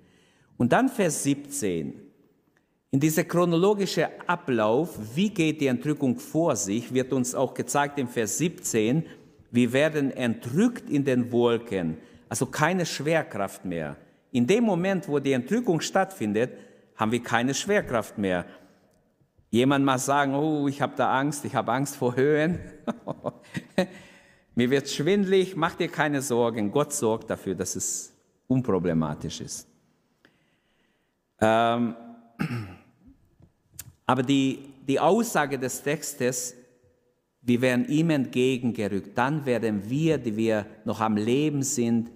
[0.58, 1.94] Und dann Vers 17.
[2.92, 8.08] In dieser chronologische Ablauf, wie geht die Entrückung vor sich, wird uns auch gezeigt im
[8.08, 9.04] Vers 17.
[9.50, 11.98] Wir werden entrückt in den Wolken,
[12.30, 13.98] also keine Schwerkraft mehr.
[14.32, 16.52] In dem Moment, wo die Entrückung stattfindet,
[16.96, 18.46] haben wir keine Schwerkraft mehr.
[19.50, 22.60] Jemand mal sagen, oh, ich habe da Angst, ich habe Angst vor Höhen.
[24.56, 26.72] Mir wird schwindlig, mach dir keine Sorgen.
[26.72, 28.14] Gott sorgt dafür, dass es
[28.48, 29.68] unproblematisch ist.
[31.40, 31.96] Ähm,
[34.06, 36.56] aber die, die Aussage des Textes,
[37.42, 42.12] wir werden ihm entgegengerückt, dann werden wir, die wir noch am Leben sind,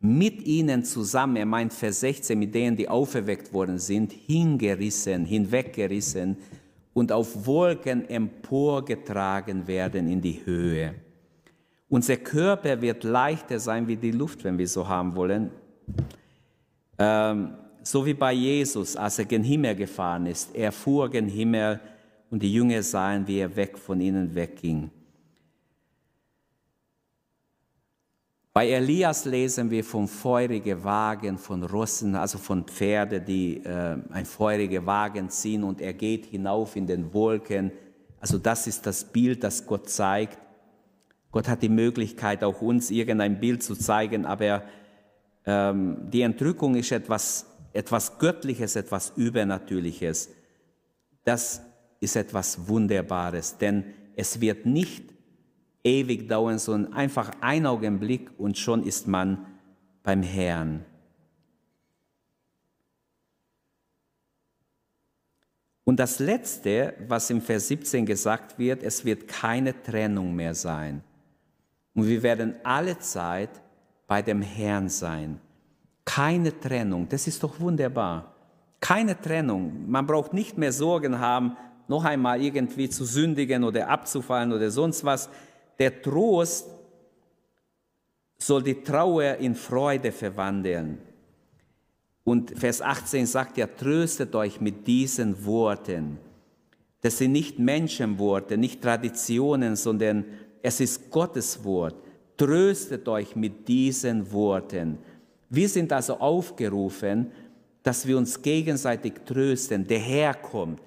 [0.00, 6.36] mit ihnen zusammen, er meint Vers 16, mit denen, die auferweckt worden sind, hingerissen, hinweggerissen
[6.94, 10.94] und auf Wolken emporgetragen werden in die Höhe.
[11.88, 15.50] Unser Körper wird leichter sein wie die Luft, wenn wir so haben wollen.
[16.98, 20.54] Ähm, so wie bei Jesus, als er gen Himmel gefahren ist.
[20.54, 21.80] Er fuhr gen Himmel
[22.30, 24.90] und die Jünger sahen, wie er weg von ihnen wegging.
[28.52, 34.26] Bei Elias lesen wir vom feurigen Wagen, von Rossen, also von Pferden, die äh, ein
[34.26, 37.70] feuriger Wagen ziehen und er geht hinauf in den Wolken.
[38.20, 40.38] Also das ist das Bild, das Gott zeigt.
[41.30, 44.62] Gott hat die Möglichkeit, auch uns irgendein Bild zu zeigen, aber
[45.44, 50.30] ähm, die Entrückung ist etwas, etwas Göttliches, etwas Übernatürliches.
[51.24, 51.62] Das
[52.00, 53.84] ist etwas Wunderbares, denn
[54.16, 55.12] es wird nicht
[55.84, 59.46] ewig dauern, sondern einfach ein Augenblick und schon ist man
[60.02, 60.84] beim Herrn.
[65.84, 71.02] Und das Letzte, was im Vers 17 gesagt wird, es wird keine Trennung mehr sein.
[71.94, 73.50] Und wir werden alle Zeit
[74.06, 75.40] bei dem Herrn sein.
[76.04, 78.34] Keine Trennung, das ist doch wunderbar.
[78.80, 79.90] Keine Trennung.
[79.90, 81.56] Man braucht nicht mehr Sorgen haben,
[81.88, 85.28] noch einmal irgendwie zu sündigen oder abzufallen oder sonst was.
[85.78, 86.68] Der Trost
[88.38, 90.98] soll die Trauer in Freude verwandeln.
[92.24, 96.18] Und Vers 18 sagt ja, tröstet euch mit diesen Worten.
[97.00, 100.24] Das sind nicht Menschenworte, nicht Traditionen, sondern
[100.68, 101.96] es ist Gottes Wort.
[102.36, 104.98] Tröstet euch mit diesen Worten.
[105.48, 107.32] Wir sind also aufgerufen,
[107.82, 109.86] dass wir uns gegenseitig trösten.
[109.86, 110.80] Der Herr kommt.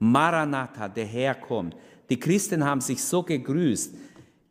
[0.00, 1.76] Maranatha, der Herr kommt.
[2.10, 3.94] Die Christen haben sich so gegrüßt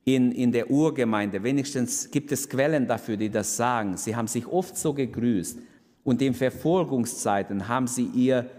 [0.05, 1.43] in, in der Urgemeinde.
[1.43, 3.97] Wenigstens gibt es Quellen dafür, die das sagen.
[3.97, 5.59] Sie haben sich oft so gegrüßt.
[6.05, 8.49] Und in Verfolgungszeiten haben sie ihr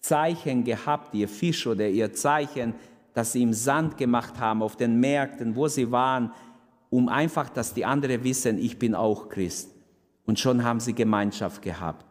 [0.00, 2.74] Zeichen gehabt, ihr Fisch oder ihr Zeichen,
[3.18, 6.30] das sie im Sand gemacht haben, auf den Märkten, wo sie waren,
[6.88, 9.74] um einfach, dass die anderen wissen, ich bin auch Christ.
[10.24, 12.06] Und schon haben sie Gemeinschaft gehabt.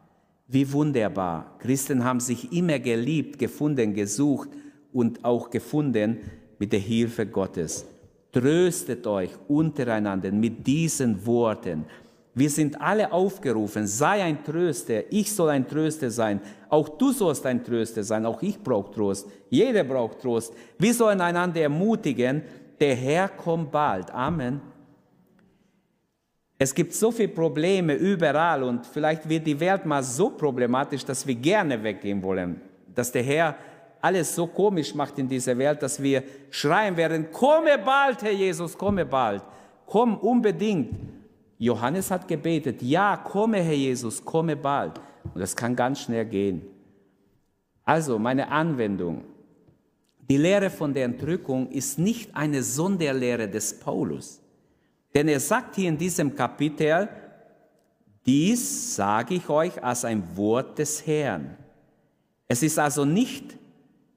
[0.50, 1.56] Wie wunderbar.
[1.60, 4.50] Christen haben sich immer geliebt, gefunden, gesucht
[4.92, 6.18] und auch gefunden
[6.60, 7.86] mit der Hilfe Gottes.
[8.34, 11.86] Tröstet euch untereinander mit diesen Worten.
[12.38, 17.44] Wir sind alle aufgerufen, sei ein Tröster, ich soll ein Tröster sein, auch du sollst
[17.48, 20.54] ein Tröster sein, auch ich brauche Trost, jeder braucht Trost.
[20.78, 22.44] Wir sollen einander ermutigen,
[22.80, 24.12] der Herr kommt bald.
[24.12, 24.62] Amen.
[26.60, 31.26] Es gibt so viele Probleme überall und vielleicht wird die Welt mal so problematisch, dass
[31.26, 32.62] wir gerne weggehen wollen,
[32.94, 33.56] dass der Herr
[34.00, 36.22] alles so komisch macht in dieser Welt, dass wir
[36.52, 39.42] schreien werden, komme bald, Herr Jesus, komme bald,
[39.88, 41.17] komm unbedingt.
[41.58, 45.00] Johannes hat gebetet, ja, komme, Herr Jesus, komme bald.
[45.34, 46.62] Und das kann ganz schnell gehen.
[47.84, 49.24] Also meine Anwendung.
[50.30, 54.42] Die Lehre von der Entrückung ist nicht eine Sonderlehre des Paulus.
[55.14, 57.08] Denn er sagt hier in diesem Kapitel,
[58.26, 61.56] dies sage ich euch als ein Wort des Herrn.
[62.48, 63.58] Es ist also nicht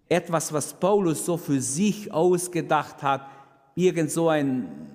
[0.09, 3.31] etwas, was Paulus so für sich ausgedacht hat,
[3.76, 4.89] irgend so ein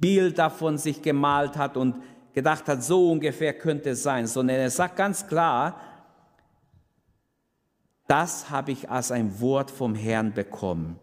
[0.00, 1.96] Bild davon sich gemalt hat und
[2.32, 5.80] gedacht hat, so ungefähr könnte es sein, sondern er sagt ganz klar,
[8.06, 10.98] das habe ich als ein Wort vom Herrn bekommen.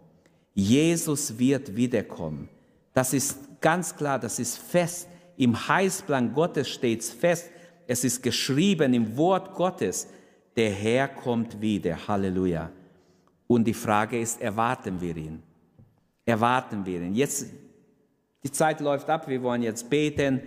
[0.54, 2.50] Jesus wird wiederkommen.
[2.94, 5.08] Das ist ganz klar, das ist fest.
[5.38, 7.50] Im Heißplan Gottes steht es fest.
[7.86, 10.08] Es ist geschrieben im Wort Gottes.
[10.56, 12.08] Der Herr kommt wieder.
[12.08, 12.72] Halleluja.
[13.46, 15.42] Und die Frage ist, erwarten wir ihn?
[16.26, 17.16] Erwarten wir ihn?
[17.16, 17.46] Jetzt,
[18.44, 20.42] die Zeit läuft ab, wir wollen jetzt beten.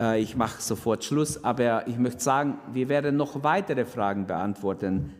[0.00, 5.12] Äh, ich mache sofort Schluss, aber ich möchte sagen, wir werden noch weitere Fragen beantworten.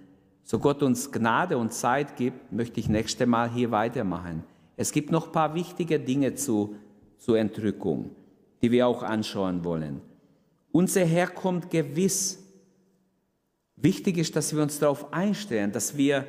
[0.45, 4.45] So Gott uns Gnade und Zeit gibt, möchte ich nächste Mal hier weitermachen.
[4.77, 6.77] Es gibt noch ein paar wichtige Dinge zu
[7.19, 8.11] zur Entrückung,
[8.63, 10.01] die wir auch anschauen wollen.
[10.73, 12.43] Unser Herr kommt gewiss.
[13.77, 16.27] Wichtig ist, dass wir uns darauf einstellen, dass wir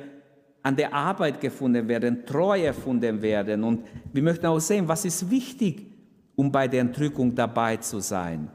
[0.64, 3.62] an der Arbeit gefunden werden, treu erfunden werden.
[3.62, 5.86] Und wir möchten auch sehen, was ist wichtig,
[6.34, 8.50] um bei der Entrückung dabei zu sein.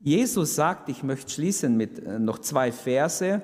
[0.00, 3.42] Jesus sagt, ich möchte schließen mit äh, noch zwei Verse.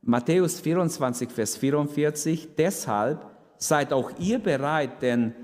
[0.00, 2.50] Matthäus 24, Vers 44.
[2.56, 3.26] Deshalb
[3.58, 5.34] seid auch ihr bereit, denn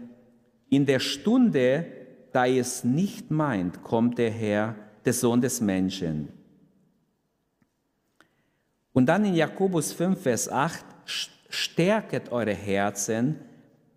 [0.70, 1.86] in der Stunde,
[2.30, 6.28] da ihr es nicht meint, kommt der Herr, der Sohn des Menschen.
[8.92, 13.36] Und dann in Jakobus 5, Vers 8, stärket eure Herzen,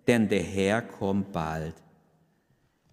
[0.07, 1.73] denn der Herr kommt bald.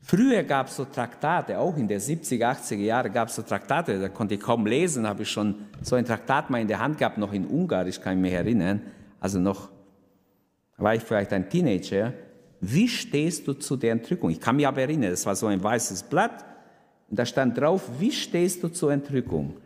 [0.05, 4.01] Früher gab es so Traktate, auch in den 70er, 80er Jahren gab es so Traktate,
[4.01, 6.99] da konnte ich kaum lesen, habe ich schon so ein Traktat mal in der Hand
[6.99, 8.83] gehabt, noch in Ungarisch, kann ich mich erinnern.
[9.21, 9.69] Also noch
[10.77, 12.13] war ich vielleicht ein Teenager.
[12.61, 14.31] Wie stehst du zu der Entrückung?
[14.31, 16.45] Ich kann mich aber erinnern, das war so ein weißes Blatt
[17.09, 19.57] und da stand drauf, wie stehst du zur Entrückung?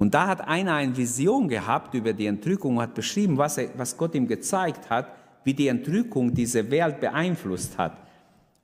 [0.00, 3.68] Und da hat einer eine Vision gehabt über die Entrückung und hat beschrieben, was, er,
[3.76, 5.12] was Gott ihm gezeigt hat,
[5.44, 7.98] wie die Entrückung diese Welt beeinflusst hat.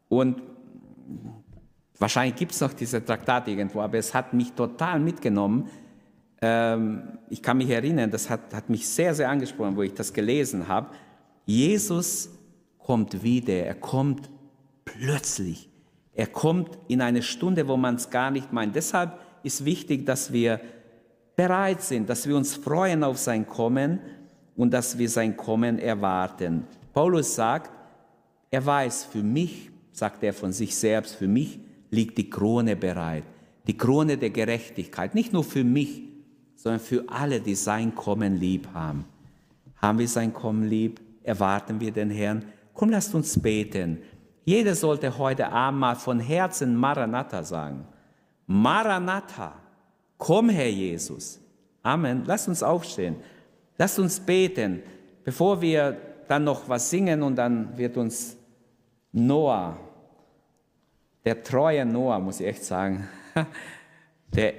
[0.08, 0.40] Und
[1.98, 5.68] wahrscheinlich gibt es noch diese Traktate irgendwo, aber es hat mich total mitgenommen.
[6.40, 10.14] Ähm, ich kann mich erinnern, das hat, hat mich sehr, sehr angesprochen, wo ich das
[10.14, 10.88] gelesen habe.
[11.44, 12.30] Jesus
[12.78, 14.30] kommt wieder, er kommt
[14.86, 15.68] plötzlich.
[16.14, 18.74] Er kommt in eine Stunde, wo man es gar nicht meint.
[18.74, 20.60] Deshalb ist wichtig, dass wir
[21.36, 24.00] bereit sind, dass wir uns freuen auf sein Kommen
[24.56, 26.64] und dass wir sein Kommen erwarten.
[26.92, 27.70] Paulus sagt,
[28.50, 31.60] er weiß, für mich, sagt er von sich selbst, für mich
[31.90, 33.24] liegt die Krone bereit.
[33.66, 35.14] Die Krone der Gerechtigkeit.
[35.14, 36.02] Nicht nur für mich,
[36.54, 39.04] sondern für alle, die sein Kommen lieb haben.
[39.76, 41.00] Haben wir sein Kommen lieb?
[41.22, 42.44] Erwarten wir den Herrn?
[42.72, 43.98] Komm, lasst uns beten.
[44.44, 47.84] Jeder sollte heute Abend mal von Herzen Maranatha sagen.
[48.46, 49.54] Maranatha,
[50.18, 51.40] komm Herr Jesus.
[51.82, 52.24] Amen.
[52.26, 53.16] Lasst uns aufstehen.
[53.78, 54.82] Lasst uns beten,
[55.24, 55.96] bevor wir
[56.28, 58.36] dann noch was singen und dann wird uns
[59.12, 59.78] Noah,
[61.24, 63.08] der treue Noah, muss ich echt sagen,
[64.34, 64.54] der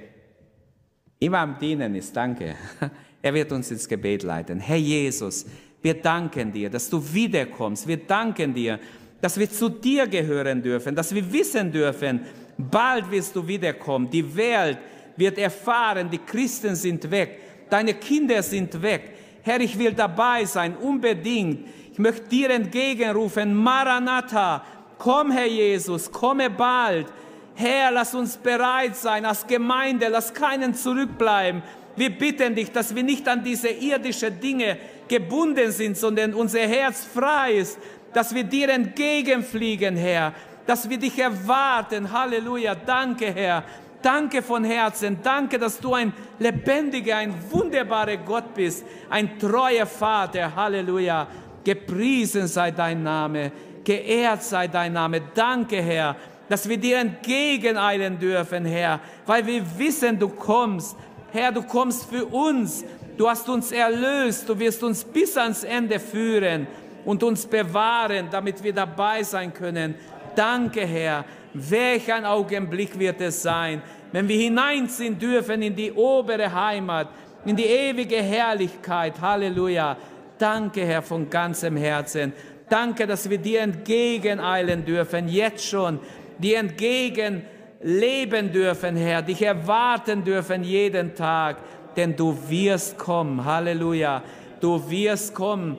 [1.18, 2.54] immer am Dienen ist, danke.
[3.20, 4.60] Er wird uns ins Gebet leiten.
[4.60, 5.44] Herr Jesus,
[5.82, 7.88] wir danken dir, dass du wiederkommst.
[7.88, 8.78] Wir danken dir,
[9.20, 12.20] dass wir zu dir gehören dürfen, dass wir wissen dürfen,
[12.56, 14.08] bald wirst du wiederkommen.
[14.08, 14.78] Die Welt
[15.18, 19.12] wird erfahren, die Christen sind weg, deine Kinder sind weg.
[19.42, 21.66] Herr, ich will dabei sein, unbedingt.
[21.92, 24.64] Ich möchte dir entgegenrufen, Maranatha,
[24.98, 27.06] komm Herr Jesus, komme bald.
[27.54, 31.62] Herr, lass uns bereit sein als Gemeinde, lass keinen zurückbleiben.
[31.96, 34.76] Wir bitten dich, dass wir nicht an diese irdischen Dinge
[35.08, 37.78] gebunden sind, sondern unser Herz frei ist,
[38.12, 40.32] dass wir dir entgegenfliegen, Herr,
[40.66, 42.12] dass wir dich erwarten.
[42.12, 42.76] Halleluja.
[42.76, 43.64] Danke, Herr.
[44.02, 45.18] Danke von Herzen.
[45.22, 50.54] Danke, dass du ein lebendiger, ein wunderbarer Gott bist, ein treuer Vater.
[50.54, 51.26] Halleluja.
[51.64, 53.50] Gepriesen sei dein Name.
[53.82, 55.20] Geehrt sei dein Name.
[55.34, 56.16] Danke, Herr,
[56.48, 60.96] dass wir dir entgegeneilen dürfen, Herr, weil wir wissen, du kommst.
[61.32, 62.84] Herr, du kommst für uns.
[63.16, 64.48] Du hast uns erlöst.
[64.48, 66.66] Du wirst uns bis ans Ende führen
[67.04, 69.94] und uns bewahren, damit wir dabei sein können.
[70.36, 71.24] Danke, Herr.
[71.58, 73.82] Welch ein Augenblick wird es sein,
[74.12, 77.08] wenn wir hineinziehen dürfen in die obere Heimat,
[77.44, 79.20] in die ewige Herrlichkeit.
[79.20, 79.96] Halleluja.
[80.38, 82.32] Danke, Herr, von ganzem Herzen.
[82.68, 85.98] Danke, dass wir dir entgegeneilen dürfen, jetzt schon,
[86.38, 91.56] dir entgegenleben dürfen, Herr, dich erwarten dürfen jeden Tag,
[91.96, 93.44] denn du wirst kommen.
[93.44, 94.22] Halleluja.
[94.60, 95.78] Du wirst kommen,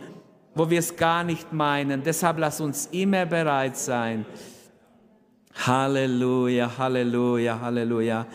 [0.55, 2.01] wo wir es gar nicht meinen.
[2.03, 4.25] Deshalb lass uns immer bereit sein.
[5.66, 8.26] Halleluja, Halleluja, Halleluja.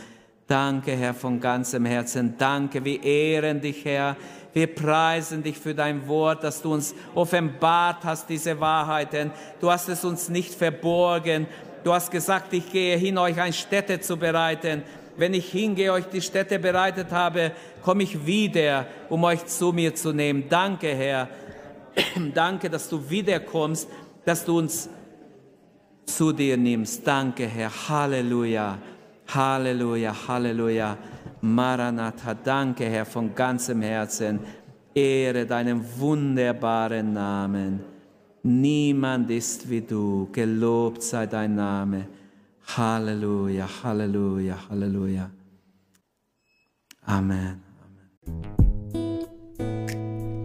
[0.47, 2.35] Danke, Herr, von ganzem Herzen.
[2.37, 4.17] Danke, wir ehren dich, Herr.
[4.53, 9.31] Wir preisen dich für dein Wort, dass du uns offenbart hast, diese Wahrheiten.
[9.59, 11.47] Du hast es uns nicht verborgen.
[11.83, 14.83] Du hast gesagt, ich gehe hin, euch eine Stätte zu bereiten.
[15.17, 17.53] Wenn ich hingehe, euch die Stätte bereitet habe,
[17.83, 20.45] komme ich wieder, um euch zu mir zu nehmen.
[20.51, 21.29] Danke, Herr.
[22.35, 23.89] Danke, dass du wiederkommst,
[24.27, 24.91] dass du uns
[26.07, 27.07] zu dir nimmst.
[27.07, 27.71] Danke, Herr.
[27.89, 28.79] Halleluja.
[29.29, 30.99] Halleluja, Halleluja.
[31.41, 34.41] Maranatha, danke, Herr, von ganzem Herzen.
[34.95, 37.81] Ehre deinen wunderbaren Namen.
[38.43, 40.29] Niemand ist wie du.
[40.33, 42.07] Gelobt sei dein Name.
[42.77, 45.31] Halleluja, Halleluja, Halleluja.
[47.07, 47.64] Amen.